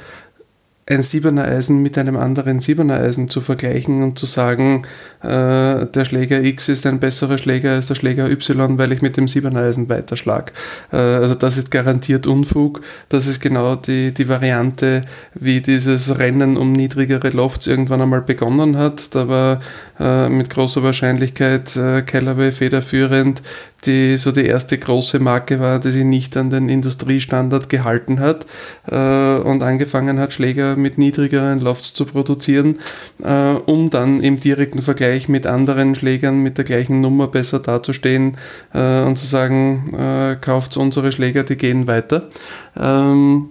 [0.88, 4.86] ein Siebener Eisen mit einem anderen Siebener Eisen zu vergleichen und zu sagen,
[5.22, 9.16] äh, der Schläger X ist ein besserer Schläger als der Schläger Y, weil ich mit
[9.16, 10.52] dem Siebener Eisen weiterschlag.
[10.90, 12.80] Äh, also das ist garantiert Unfug.
[13.10, 15.02] Das ist genau die, die Variante,
[15.34, 19.14] wie dieses Rennen um niedrigere Lofts irgendwann einmal begonnen hat.
[19.14, 19.60] Da war
[20.00, 23.42] äh, mit großer Wahrscheinlichkeit äh, Callaway federführend,
[23.86, 28.46] die so die erste große Marke war, die sich nicht an den Industriestandard gehalten hat
[28.90, 32.78] äh, und angefangen hat, Schläger mit niedrigeren Lofts zu produzieren,
[33.22, 38.36] äh, um dann im direkten Vergleich mit anderen Schlägern mit der gleichen Nummer besser dazustehen
[38.74, 42.28] äh, und zu sagen, äh, kauft unsere Schläger, die gehen weiter.
[42.76, 43.50] Ähm,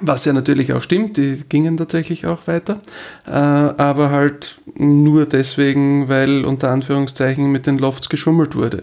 [0.00, 2.80] was ja natürlich auch stimmt, die gingen tatsächlich auch weiter,
[3.26, 8.82] äh, aber halt nur deswegen, weil unter Anführungszeichen mit den Lofts geschummelt wurde.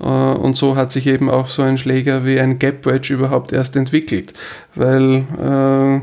[0.00, 3.52] Äh, und so hat sich eben auch so ein Schläger wie ein Gap Wedge überhaupt
[3.52, 4.34] erst entwickelt,
[4.74, 6.00] weil äh,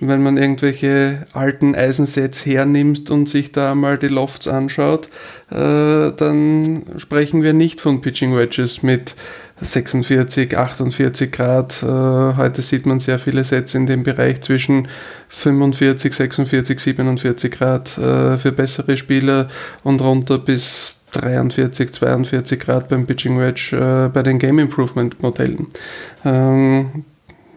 [0.00, 5.10] wenn man irgendwelche alten Eisensets hernimmt und sich da mal die Lofts anschaut,
[5.50, 9.14] äh, dann sprechen wir nicht von Pitching Wedges mit
[9.60, 11.82] 46, 48 Grad.
[11.82, 14.88] Äh, heute sieht man sehr viele Sets in dem Bereich zwischen
[15.28, 19.48] 45, 46, 47 Grad äh, für bessere Spieler
[19.84, 25.66] und runter bis 43, 42 Grad beim Pitching Wedge äh, bei den Game Improvement Modellen.
[26.24, 27.04] Ähm,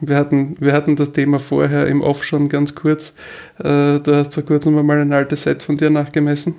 [0.01, 3.15] wir hatten, wir hatten das Thema vorher im Off schon ganz kurz.
[3.57, 6.55] Du hast vor kurzem mal ein altes Set von dir nachgemessen.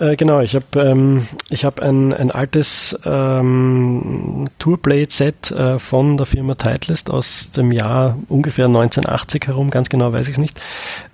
[0.00, 6.54] Äh, genau, ich habe ähm, hab ein, ein altes ähm, Tourblade-Set äh, von der Firma
[6.54, 10.60] Titleist aus dem Jahr ungefähr 1980 herum, ganz genau weiß ich es nicht,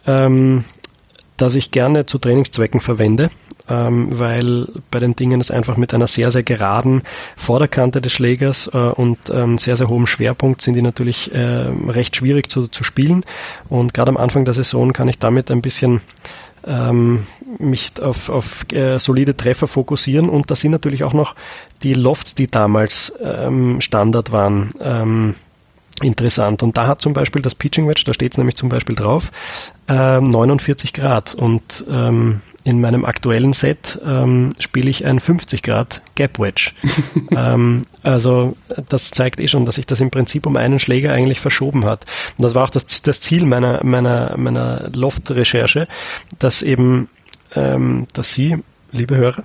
[0.06, 0.64] ähm,
[1.36, 3.30] das ich gerne zu Trainingszwecken verwende
[3.68, 7.02] ähm, weil bei den Dingen es einfach mit einer sehr, sehr geraden
[7.36, 12.16] Vorderkante des Schlägers äh, und ähm, sehr, sehr hohem Schwerpunkt sind die natürlich äh, recht
[12.16, 13.24] schwierig zu, zu spielen.
[13.68, 16.02] Und gerade am Anfang der Saison kann ich damit ein bisschen
[16.66, 17.27] ähm,
[17.59, 20.29] mich auf, auf äh, solide Treffer fokussieren.
[20.29, 21.35] Und da sind natürlich auch noch
[21.83, 24.70] die Lofts, die damals ähm, Standard waren.
[24.81, 25.35] Ähm,
[26.03, 26.62] interessant.
[26.62, 29.31] Und da hat zum Beispiel das Pitching Wedge, da steht es nämlich zum Beispiel drauf,
[29.88, 31.35] äh, 49 Grad.
[31.35, 36.72] Und ähm, in meinem aktuellen Set ähm, spiele ich ein 50 Grad Gap Wedge.
[37.37, 38.57] ähm, also
[38.88, 42.07] das zeigt eh schon, dass sich das im Prinzip um einen Schläger eigentlich verschoben hat.
[42.38, 45.87] Und das war auch das, das Ziel meiner, meiner, meiner Loft-Recherche,
[46.38, 47.09] dass eben,
[47.55, 48.57] ähm, dass Sie,
[48.92, 49.44] liebe Hörer,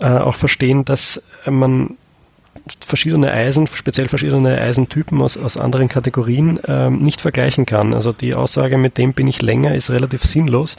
[0.00, 1.96] äh, auch verstehen, dass man
[2.80, 7.94] verschiedene Eisen, speziell verschiedene Eisentypen aus, aus anderen Kategorien ähm, nicht vergleichen kann.
[7.94, 10.76] Also die Aussage, mit dem bin ich länger, ist relativ sinnlos.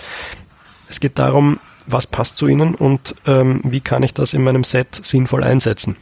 [0.90, 1.60] Es geht darum,
[1.92, 5.96] was passt zu ihnen und ähm, wie kann ich das in meinem Set sinnvoll einsetzen.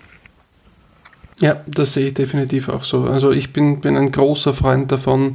[1.39, 3.03] Ja, das sehe ich definitiv auch so.
[3.03, 5.33] Also ich bin, bin ein großer Freund davon,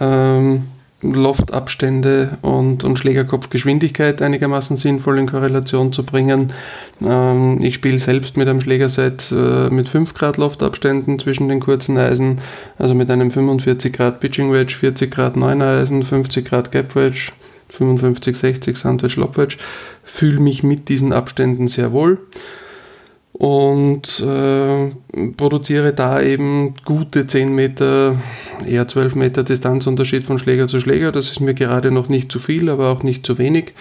[0.00, 0.64] ähm,
[1.02, 6.52] Loftabstände und, und Schlägerkopfgeschwindigkeit einigermaßen sinnvoll in Korrelation zu bringen.
[7.04, 11.98] Ähm, ich spiele selbst mit einem Schlägerset äh, mit 5 Grad Loftabständen zwischen den kurzen
[11.98, 12.40] Eisen,
[12.78, 17.30] also mit einem 45 Grad Pitching Wedge, 40 Grad 9 Eisen, 50 Grad Gap Wedge,
[17.68, 19.56] 55, 60, Sandwich, Lobwedge,
[20.04, 22.18] fühle mich mit diesen Abständen sehr wohl
[23.38, 24.92] und äh,
[25.36, 28.16] produziere da eben gute 10 Meter,
[28.66, 31.12] eher 12 Meter Distanzunterschied von Schläger zu Schläger.
[31.12, 33.74] Das ist mir gerade noch nicht zu viel, aber auch nicht zu wenig.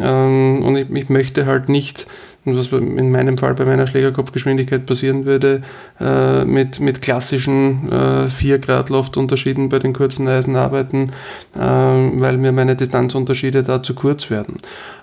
[0.00, 2.06] Ähm, und ich, ich möchte halt nicht
[2.44, 5.62] und was in meinem Fall bei meiner Schlägerkopfgeschwindigkeit passieren würde,
[6.00, 11.12] äh, mit, mit klassischen äh, 4 Grad Loftunterschieden bei den kurzen Eisen arbeiten,
[11.54, 14.56] äh, weil mir meine Distanzunterschiede da zu kurz werden.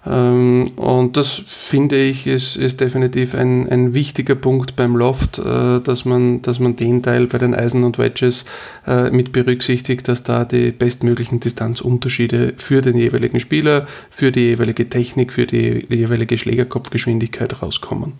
[0.06, 5.80] Ähm, und das finde ich ist, ist definitiv ein, ein wichtiger Punkt beim Loft, äh,
[5.80, 8.44] dass, man, dass man den Teil bei den Eisen und Wedges
[8.86, 14.90] äh, mit berücksichtigt, dass da die bestmöglichen Distanzunterschiede für den jeweiligen Spieler, für die jeweilige
[14.90, 18.14] Technik, für die, die jeweilige Schlägerkopfgeschwindigkeit Geschwindigkeit rauskommen.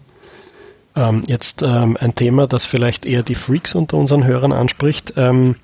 [0.96, 5.14] Ähm, jetzt ähm, ein Thema, das vielleicht eher die Freaks unter unseren Hörern anspricht.
[5.18, 5.56] Ähm,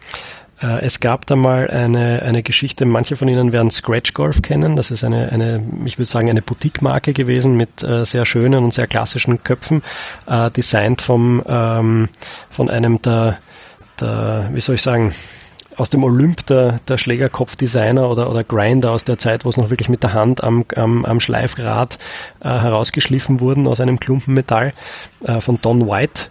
[0.62, 4.76] äh, es gab da mal eine, eine Geschichte, manche von Ihnen werden Scratch Golf kennen.
[4.76, 8.74] Das ist eine, eine ich würde sagen, eine Boutique-Marke gewesen mit äh, sehr schönen und
[8.74, 9.82] sehr klassischen Köpfen,
[10.28, 12.10] äh, designt vom, ähm,
[12.50, 13.40] von einem der,
[14.00, 15.14] der, wie soll ich sagen,
[15.78, 19.70] aus dem Olymp der, der Schlägerkopfdesigner oder, oder Grinder aus der Zeit, wo es noch
[19.70, 21.98] wirklich mit der Hand am, am, am Schleifrad
[22.40, 24.74] äh, herausgeschliffen wurden aus einem Klumpen Metall
[25.26, 26.30] äh, von Don White.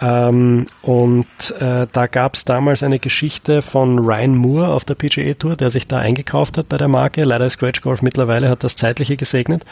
[0.00, 1.26] Ähm, und
[1.60, 5.70] äh, da gab es damals eine Geschichte von Ryan Moore auf der PGA Tour, der
[5.70, 7.24] sich da eingekauft hat bei der Marke.
[7.24, 9.64] Leider ist Scratch Golf mittlerweile hat das Zeitliche gesegnet.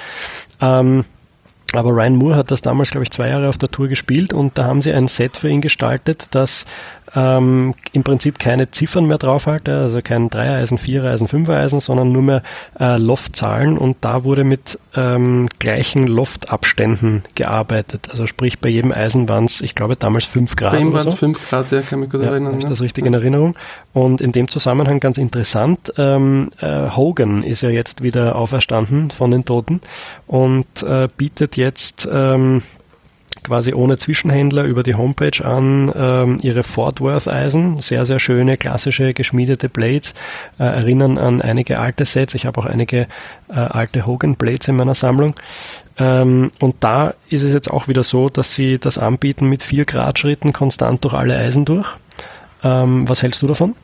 [0.61, 1.05] Ähm,
[1.75, 4.59] aber Ryan Moore hat das damals, glaube ich, zwei Jahre auf der Tour gespielt und
[4.59, 6.67] da haben sie ein Set für ihn gestaltet, das
[7.15, 12.23] ähm, im Prinzip keine Ziffern mehr drauf halte, also kein Dreieisen, Viereisen, Fünfereisen, sondern nur
[12.23, 12.43] mehr
[12.79, 18.09] äh, Loftzahlen und da wurde mit ähm, gleichen Loftabständen gearbeitet.
[18.11, 20.73] Also sprich bei jedem Eisen waren es, ich glaube damals 5 Grad.
[20.73, 22.53] Bei ihm waren es 5 Grad, ja, kann mich gut ja, erinnern.
[22.53, 23.57] Habe ich das richtig in Erinnerung.
[23.93, 29.31] Und in dem Zusammenhang ganz interessant, ähm, äh, Hogan ist ja jetzt wieder auferstanden von
[29.31, 29.81] den Toten
[30.27, 32.63] und äh, bietet jetzt ähm,
[33.43, 38.57] quasi ohne Zwischenhändler über die Homepage an ähm, ihre Fort Worth Eisen, sehr, sehr schöne,
[38.57, 40.15] klassische, geschmiedete Blades,
[40.59, 42.35] äh, erinnern an einige alte Sets.
[42.35, 43.07] Ich habe auch einige
[43.49, 45.35] äh, alte Hogan Blades in meiner Sammlung.
[45.99, 49.85] Ähm, und da ist es jetzt auch wieder so, dass sie das anbieten mit 4
[49.85, 51.89] Grad Schritten konstant durch alle Eisen durch.
[52.65, 53.75] Ähm, was hältst du davon?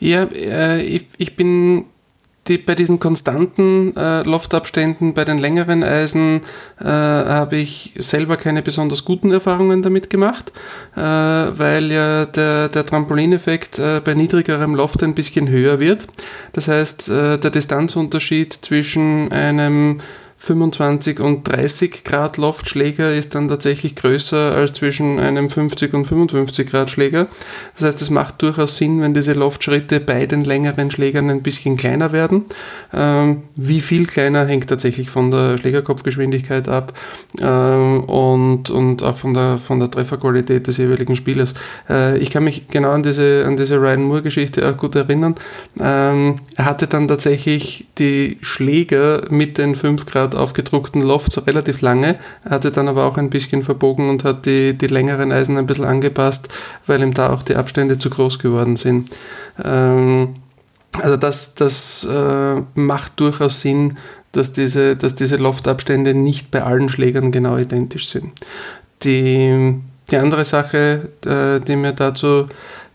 [0.00, 1.84] Ja, äh, ich, ich bin
[2.48, 6.40] die, bei diesen konstanten äh, Loftabständen, bei den längeren Eisen
[6.80, 10.52] äh, habe ich selber keine besonders guten Erfahrungen damit gemacht,
[10.96, 16.06] äh, weil ja der, der Trampolineffekt äh, bei niedrigerem Loft ein bisschen höher wird.
[16.52, 19.98] Das heißt, äh, der Distanzunterschied zwischen einem
[20.40, 26.70] 25 und 30 Grad Loftschläger ist dann tatsächlich größer als zwischen einem 50 und 55
[26.70, 27.26] Grad Schläger.
[27.74, 31.76] Das heißt, es macht durchaus Sinn, wenn diese Loftschritte bei den längeren Schlägern ein bisschen
[31.76, 32.44] kleiner werden.
[32.92, 36.92] Ähm, wie viel kleiner hängt tatsächlich von der Schlägerkopfgeschwindigkeit ab
[37.40, 41.54] ähm, und, und auch von der, von der Trefferqualität des jeweiligen Spielers.
[41.90, 45.34] Äh, ich kann mich genau an diese, an diese Ryan Moore Geschichte auch gut erinnern.
[45.80, 51.40] Ähm, er hatte dann tatsächlich die Schläger mit den 5 Grad Grad aufgedruckten Loft so
[51.42, 55.32] relativ lange, hat sie dann aber auch ein bisschen verbogen und hat die, die längeren
[55.32, 56.48] Eisen ein bisschen angepasst,
[56.86, 59.10] weil ihm da auch die Abstände zu groß geworden sind.
[59.62, 60.34] Ähm,
[61.00, 63.96] also das, das äh, macht durchaus Sinn,
[64.32, 68.32] dass diese, dass diese Loftabstände nicht bei allen Schlägern genau identisch sind.
[69.02, 69.74] Die,
[70.10, 72.48] die andere Sache, äh, die mir dazu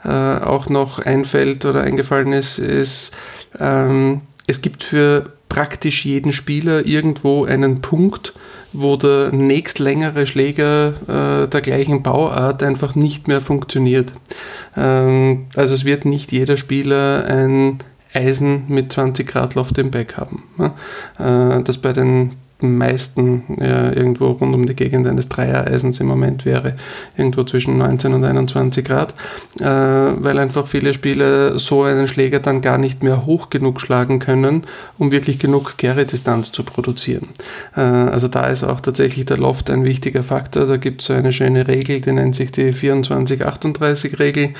[0.03, 3.15] äh, auch noch einfällt oder eingefallen ist, ist,
[3.59, 8.33] ähm, es gibt für praktisch jeden Spieler irgendwo einen Punkt,
[8.73, 14.13] wo der nächstlängere Schläger äh, der gleichen Bauart einfach nicht mehr funktioniert.
[14.75, 17.77] Ähm, also es wird nicht jeder Spieler ein
[18.15, 20.41] Eisen mit 20 Grad Loft im Back haben.
[20.57, 21.57] Ja?
[21.57, 22.31] Äh, das bei den
[22.63, 26.73] meisten ja, irgendwo rund um die Gegend eines Dreiereisens im Moment wäre,
[27.17, 29.13] irgendwo zwischen 19 und 21 Grad,
[29.59, 34.19] äh, weil einfach viele Spieler so einen Schläger dann gar nicht mehr hoch genug schlagen
[34.19, 34.63] können,
[34.97, 37.29] um wirklich genug Carry-Distanz zu produzieren.
[37.75, 40.65] Äh, also da ist auch tatsächlich der Loft ein wichtiger Faktor.
[40.65, 44.53] Da gibt es so eine schöne Regel, die nennt sich die 24-38-Regel,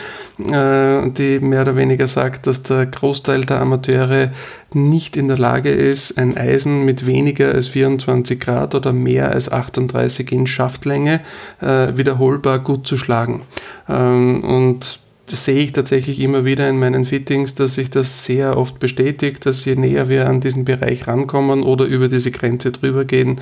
[0.52, 4.32] äh, die mehr oder weniger sagt, dass der Großteil der Amateure
[4.76, 9.52] nicht in der Lage ist, ein Eisen mit weniger als 24 Grad oder mehr als
[9.52, 11.22] 38 Inch Schaftlänge
[11.62, 13.44] äh, wiederholbar gut zu schlagen.
[13.88, 18.58] Ähm, und das sehe ich tatsächlich immer wieder in meinen Fittings, dass sich das sehr
[18.58, 23.06] oft bestätigt, dass je näher wir an diesen Bereich rankommen oder über diese Grenze drüber
[23.06, 23.40] gehen,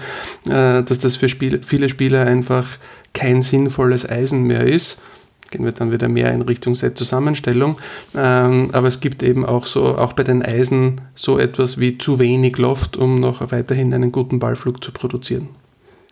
[0.47, 2.67] äh, dass das für viele Spieler einfach
[3.13, 5.01] kein sinnvolles Eisen mehr ist
[5.51, 7.77] gehen wir dann wieder mehr in Richtung Set-Zusammenstellung.
[8.15, 12.19] Ähm, aber es gibt eben auch so, auch bei den Eisen, so etwas wie zu
[12.19, 15.49] wenig Loft, um noch weiterhin einen guten Ballflug zu produzieren.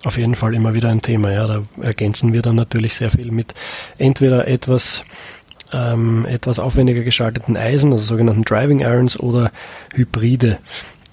[0.06, 1.48] Auf jeden Fall immer wieder ein Thema, ja.
[1.48, 3.54] Da ergänzen wir dann natürlich sehr viel mit
[3.98, 5.04] entweder etwas
[5.74, 9.52] ähm, etwas aufwendiger geschalteten Eisen, also sogenannten Driving Irons oder
[9.94, 10.58] Hybride,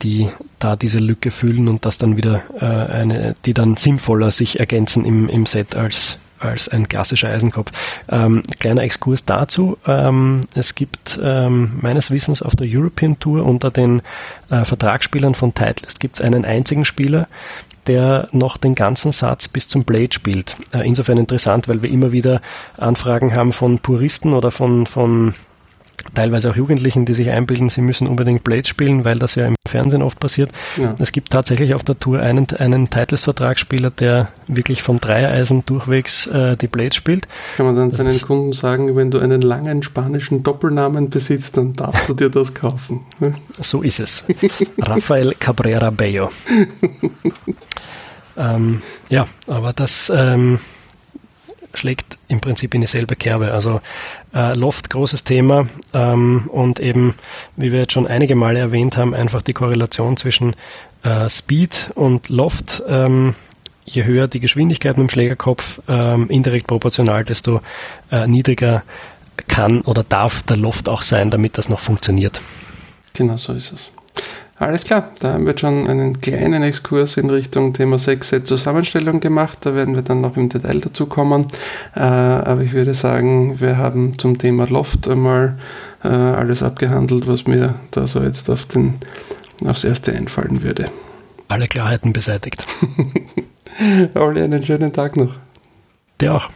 [0.02, 4.60] die da diese Lücke füllen und das dann wieder äh, eine, die dann sinnvoller sich
[4.60, 7.72] ergänzen im, im Set als als ein klassischer Eisenkopf.
[8.08, 9.78] Ähm, kleiner Exkurs dazu.
[9.86, 14.02] Ähm, es gibt ähm, meines Wissens auf der European Tour unter den
[14.50, 17.28] äh, Vertragsspielern von Titleist gibt es einen einzigen Spieler,
[17.86, 20.56] der noch den ganzen Satz bis zum Blade spielt.
[20.72, 22.40] Äh, insofern interessant, weil wir immer wieder
[22.76, 25.34] Anfragen haben von Puristen oder von, von
[26.14, 29.54] teilweise auch Jugendlichen, die sich einbilden, sie müssen unbedingt Blades spielen, weil das ja im
[29.66, 30.50] Fernsehen oft passiert.
[30.76, 30.94] Ja.
[30.98, 36.56] Es gibt tatsächlich auf der Tour einen, einen Titles-Vertragsspieler, der wirklich vom Dreiereisen durchwegs äh,
[36.56, 37.28] die Blades spielt.
[37.56, 41.72] Kann man dann seinen das Kunden sagen, wenn du einen langen spanischen Doppelnamen besitzt, dann
[41.72, 43.00] darfst du dir das kaufen.
[43.60, 44.24] So ist es.
[44.78, 46.30] Rafael Cabrera Bello.
[48.36, 50.58] ähm, ja, aber das ähm,
[51.74, 53.52] schlägt im Prinzip in dieselbe Kerbe.
[53.52, 53.80] Also
[54.36, 57.14] äh, Loft, großes Thema ähm, und eben,
[57.56, 60.54] wie wir jetzt schon einige Male erwähnt haben, einfach die Korrelation zwischen
[61.02, 62.82] äh, Speed und Loft.
[62.86, 63.34] Ähm,
[63.86, 67.60] je höher die Geschwindigkeit mit dem Schlägerkopf, ähm, indirekt proportional, desto
[68.10, 68.82] äh, niedriger
[69.48, 72.40] kann oder darf der Loft auch sein, damit das noch funktioniert.
[73.14, 73.92] Genau so ist es.
[74.58, 79.20] Alles klar, da haben wir schon einen kleinen Exkurs in Richtung Thema 6 Set Zusammenstellung
[79.20, 79.58] gemacht.
[79.60, 81.46] Da werden wir dann noch im Detail dazu kommen.
[81.94, 85.58] Äh, aber ich würde sagen, wir haben zum Thema Loft einmal
[86.02, 88.94] äh, alles abgehandelt, was mir da so jetzt auf den,
[89.66, 90.86] aufs Erste einfallen würde.
[91.48, 92.64] Alle Klarheiten beseitigt.
[94.14, 95.34] Olli, einen schönen Tag noch.
[96.18, 96.48] Dir auch.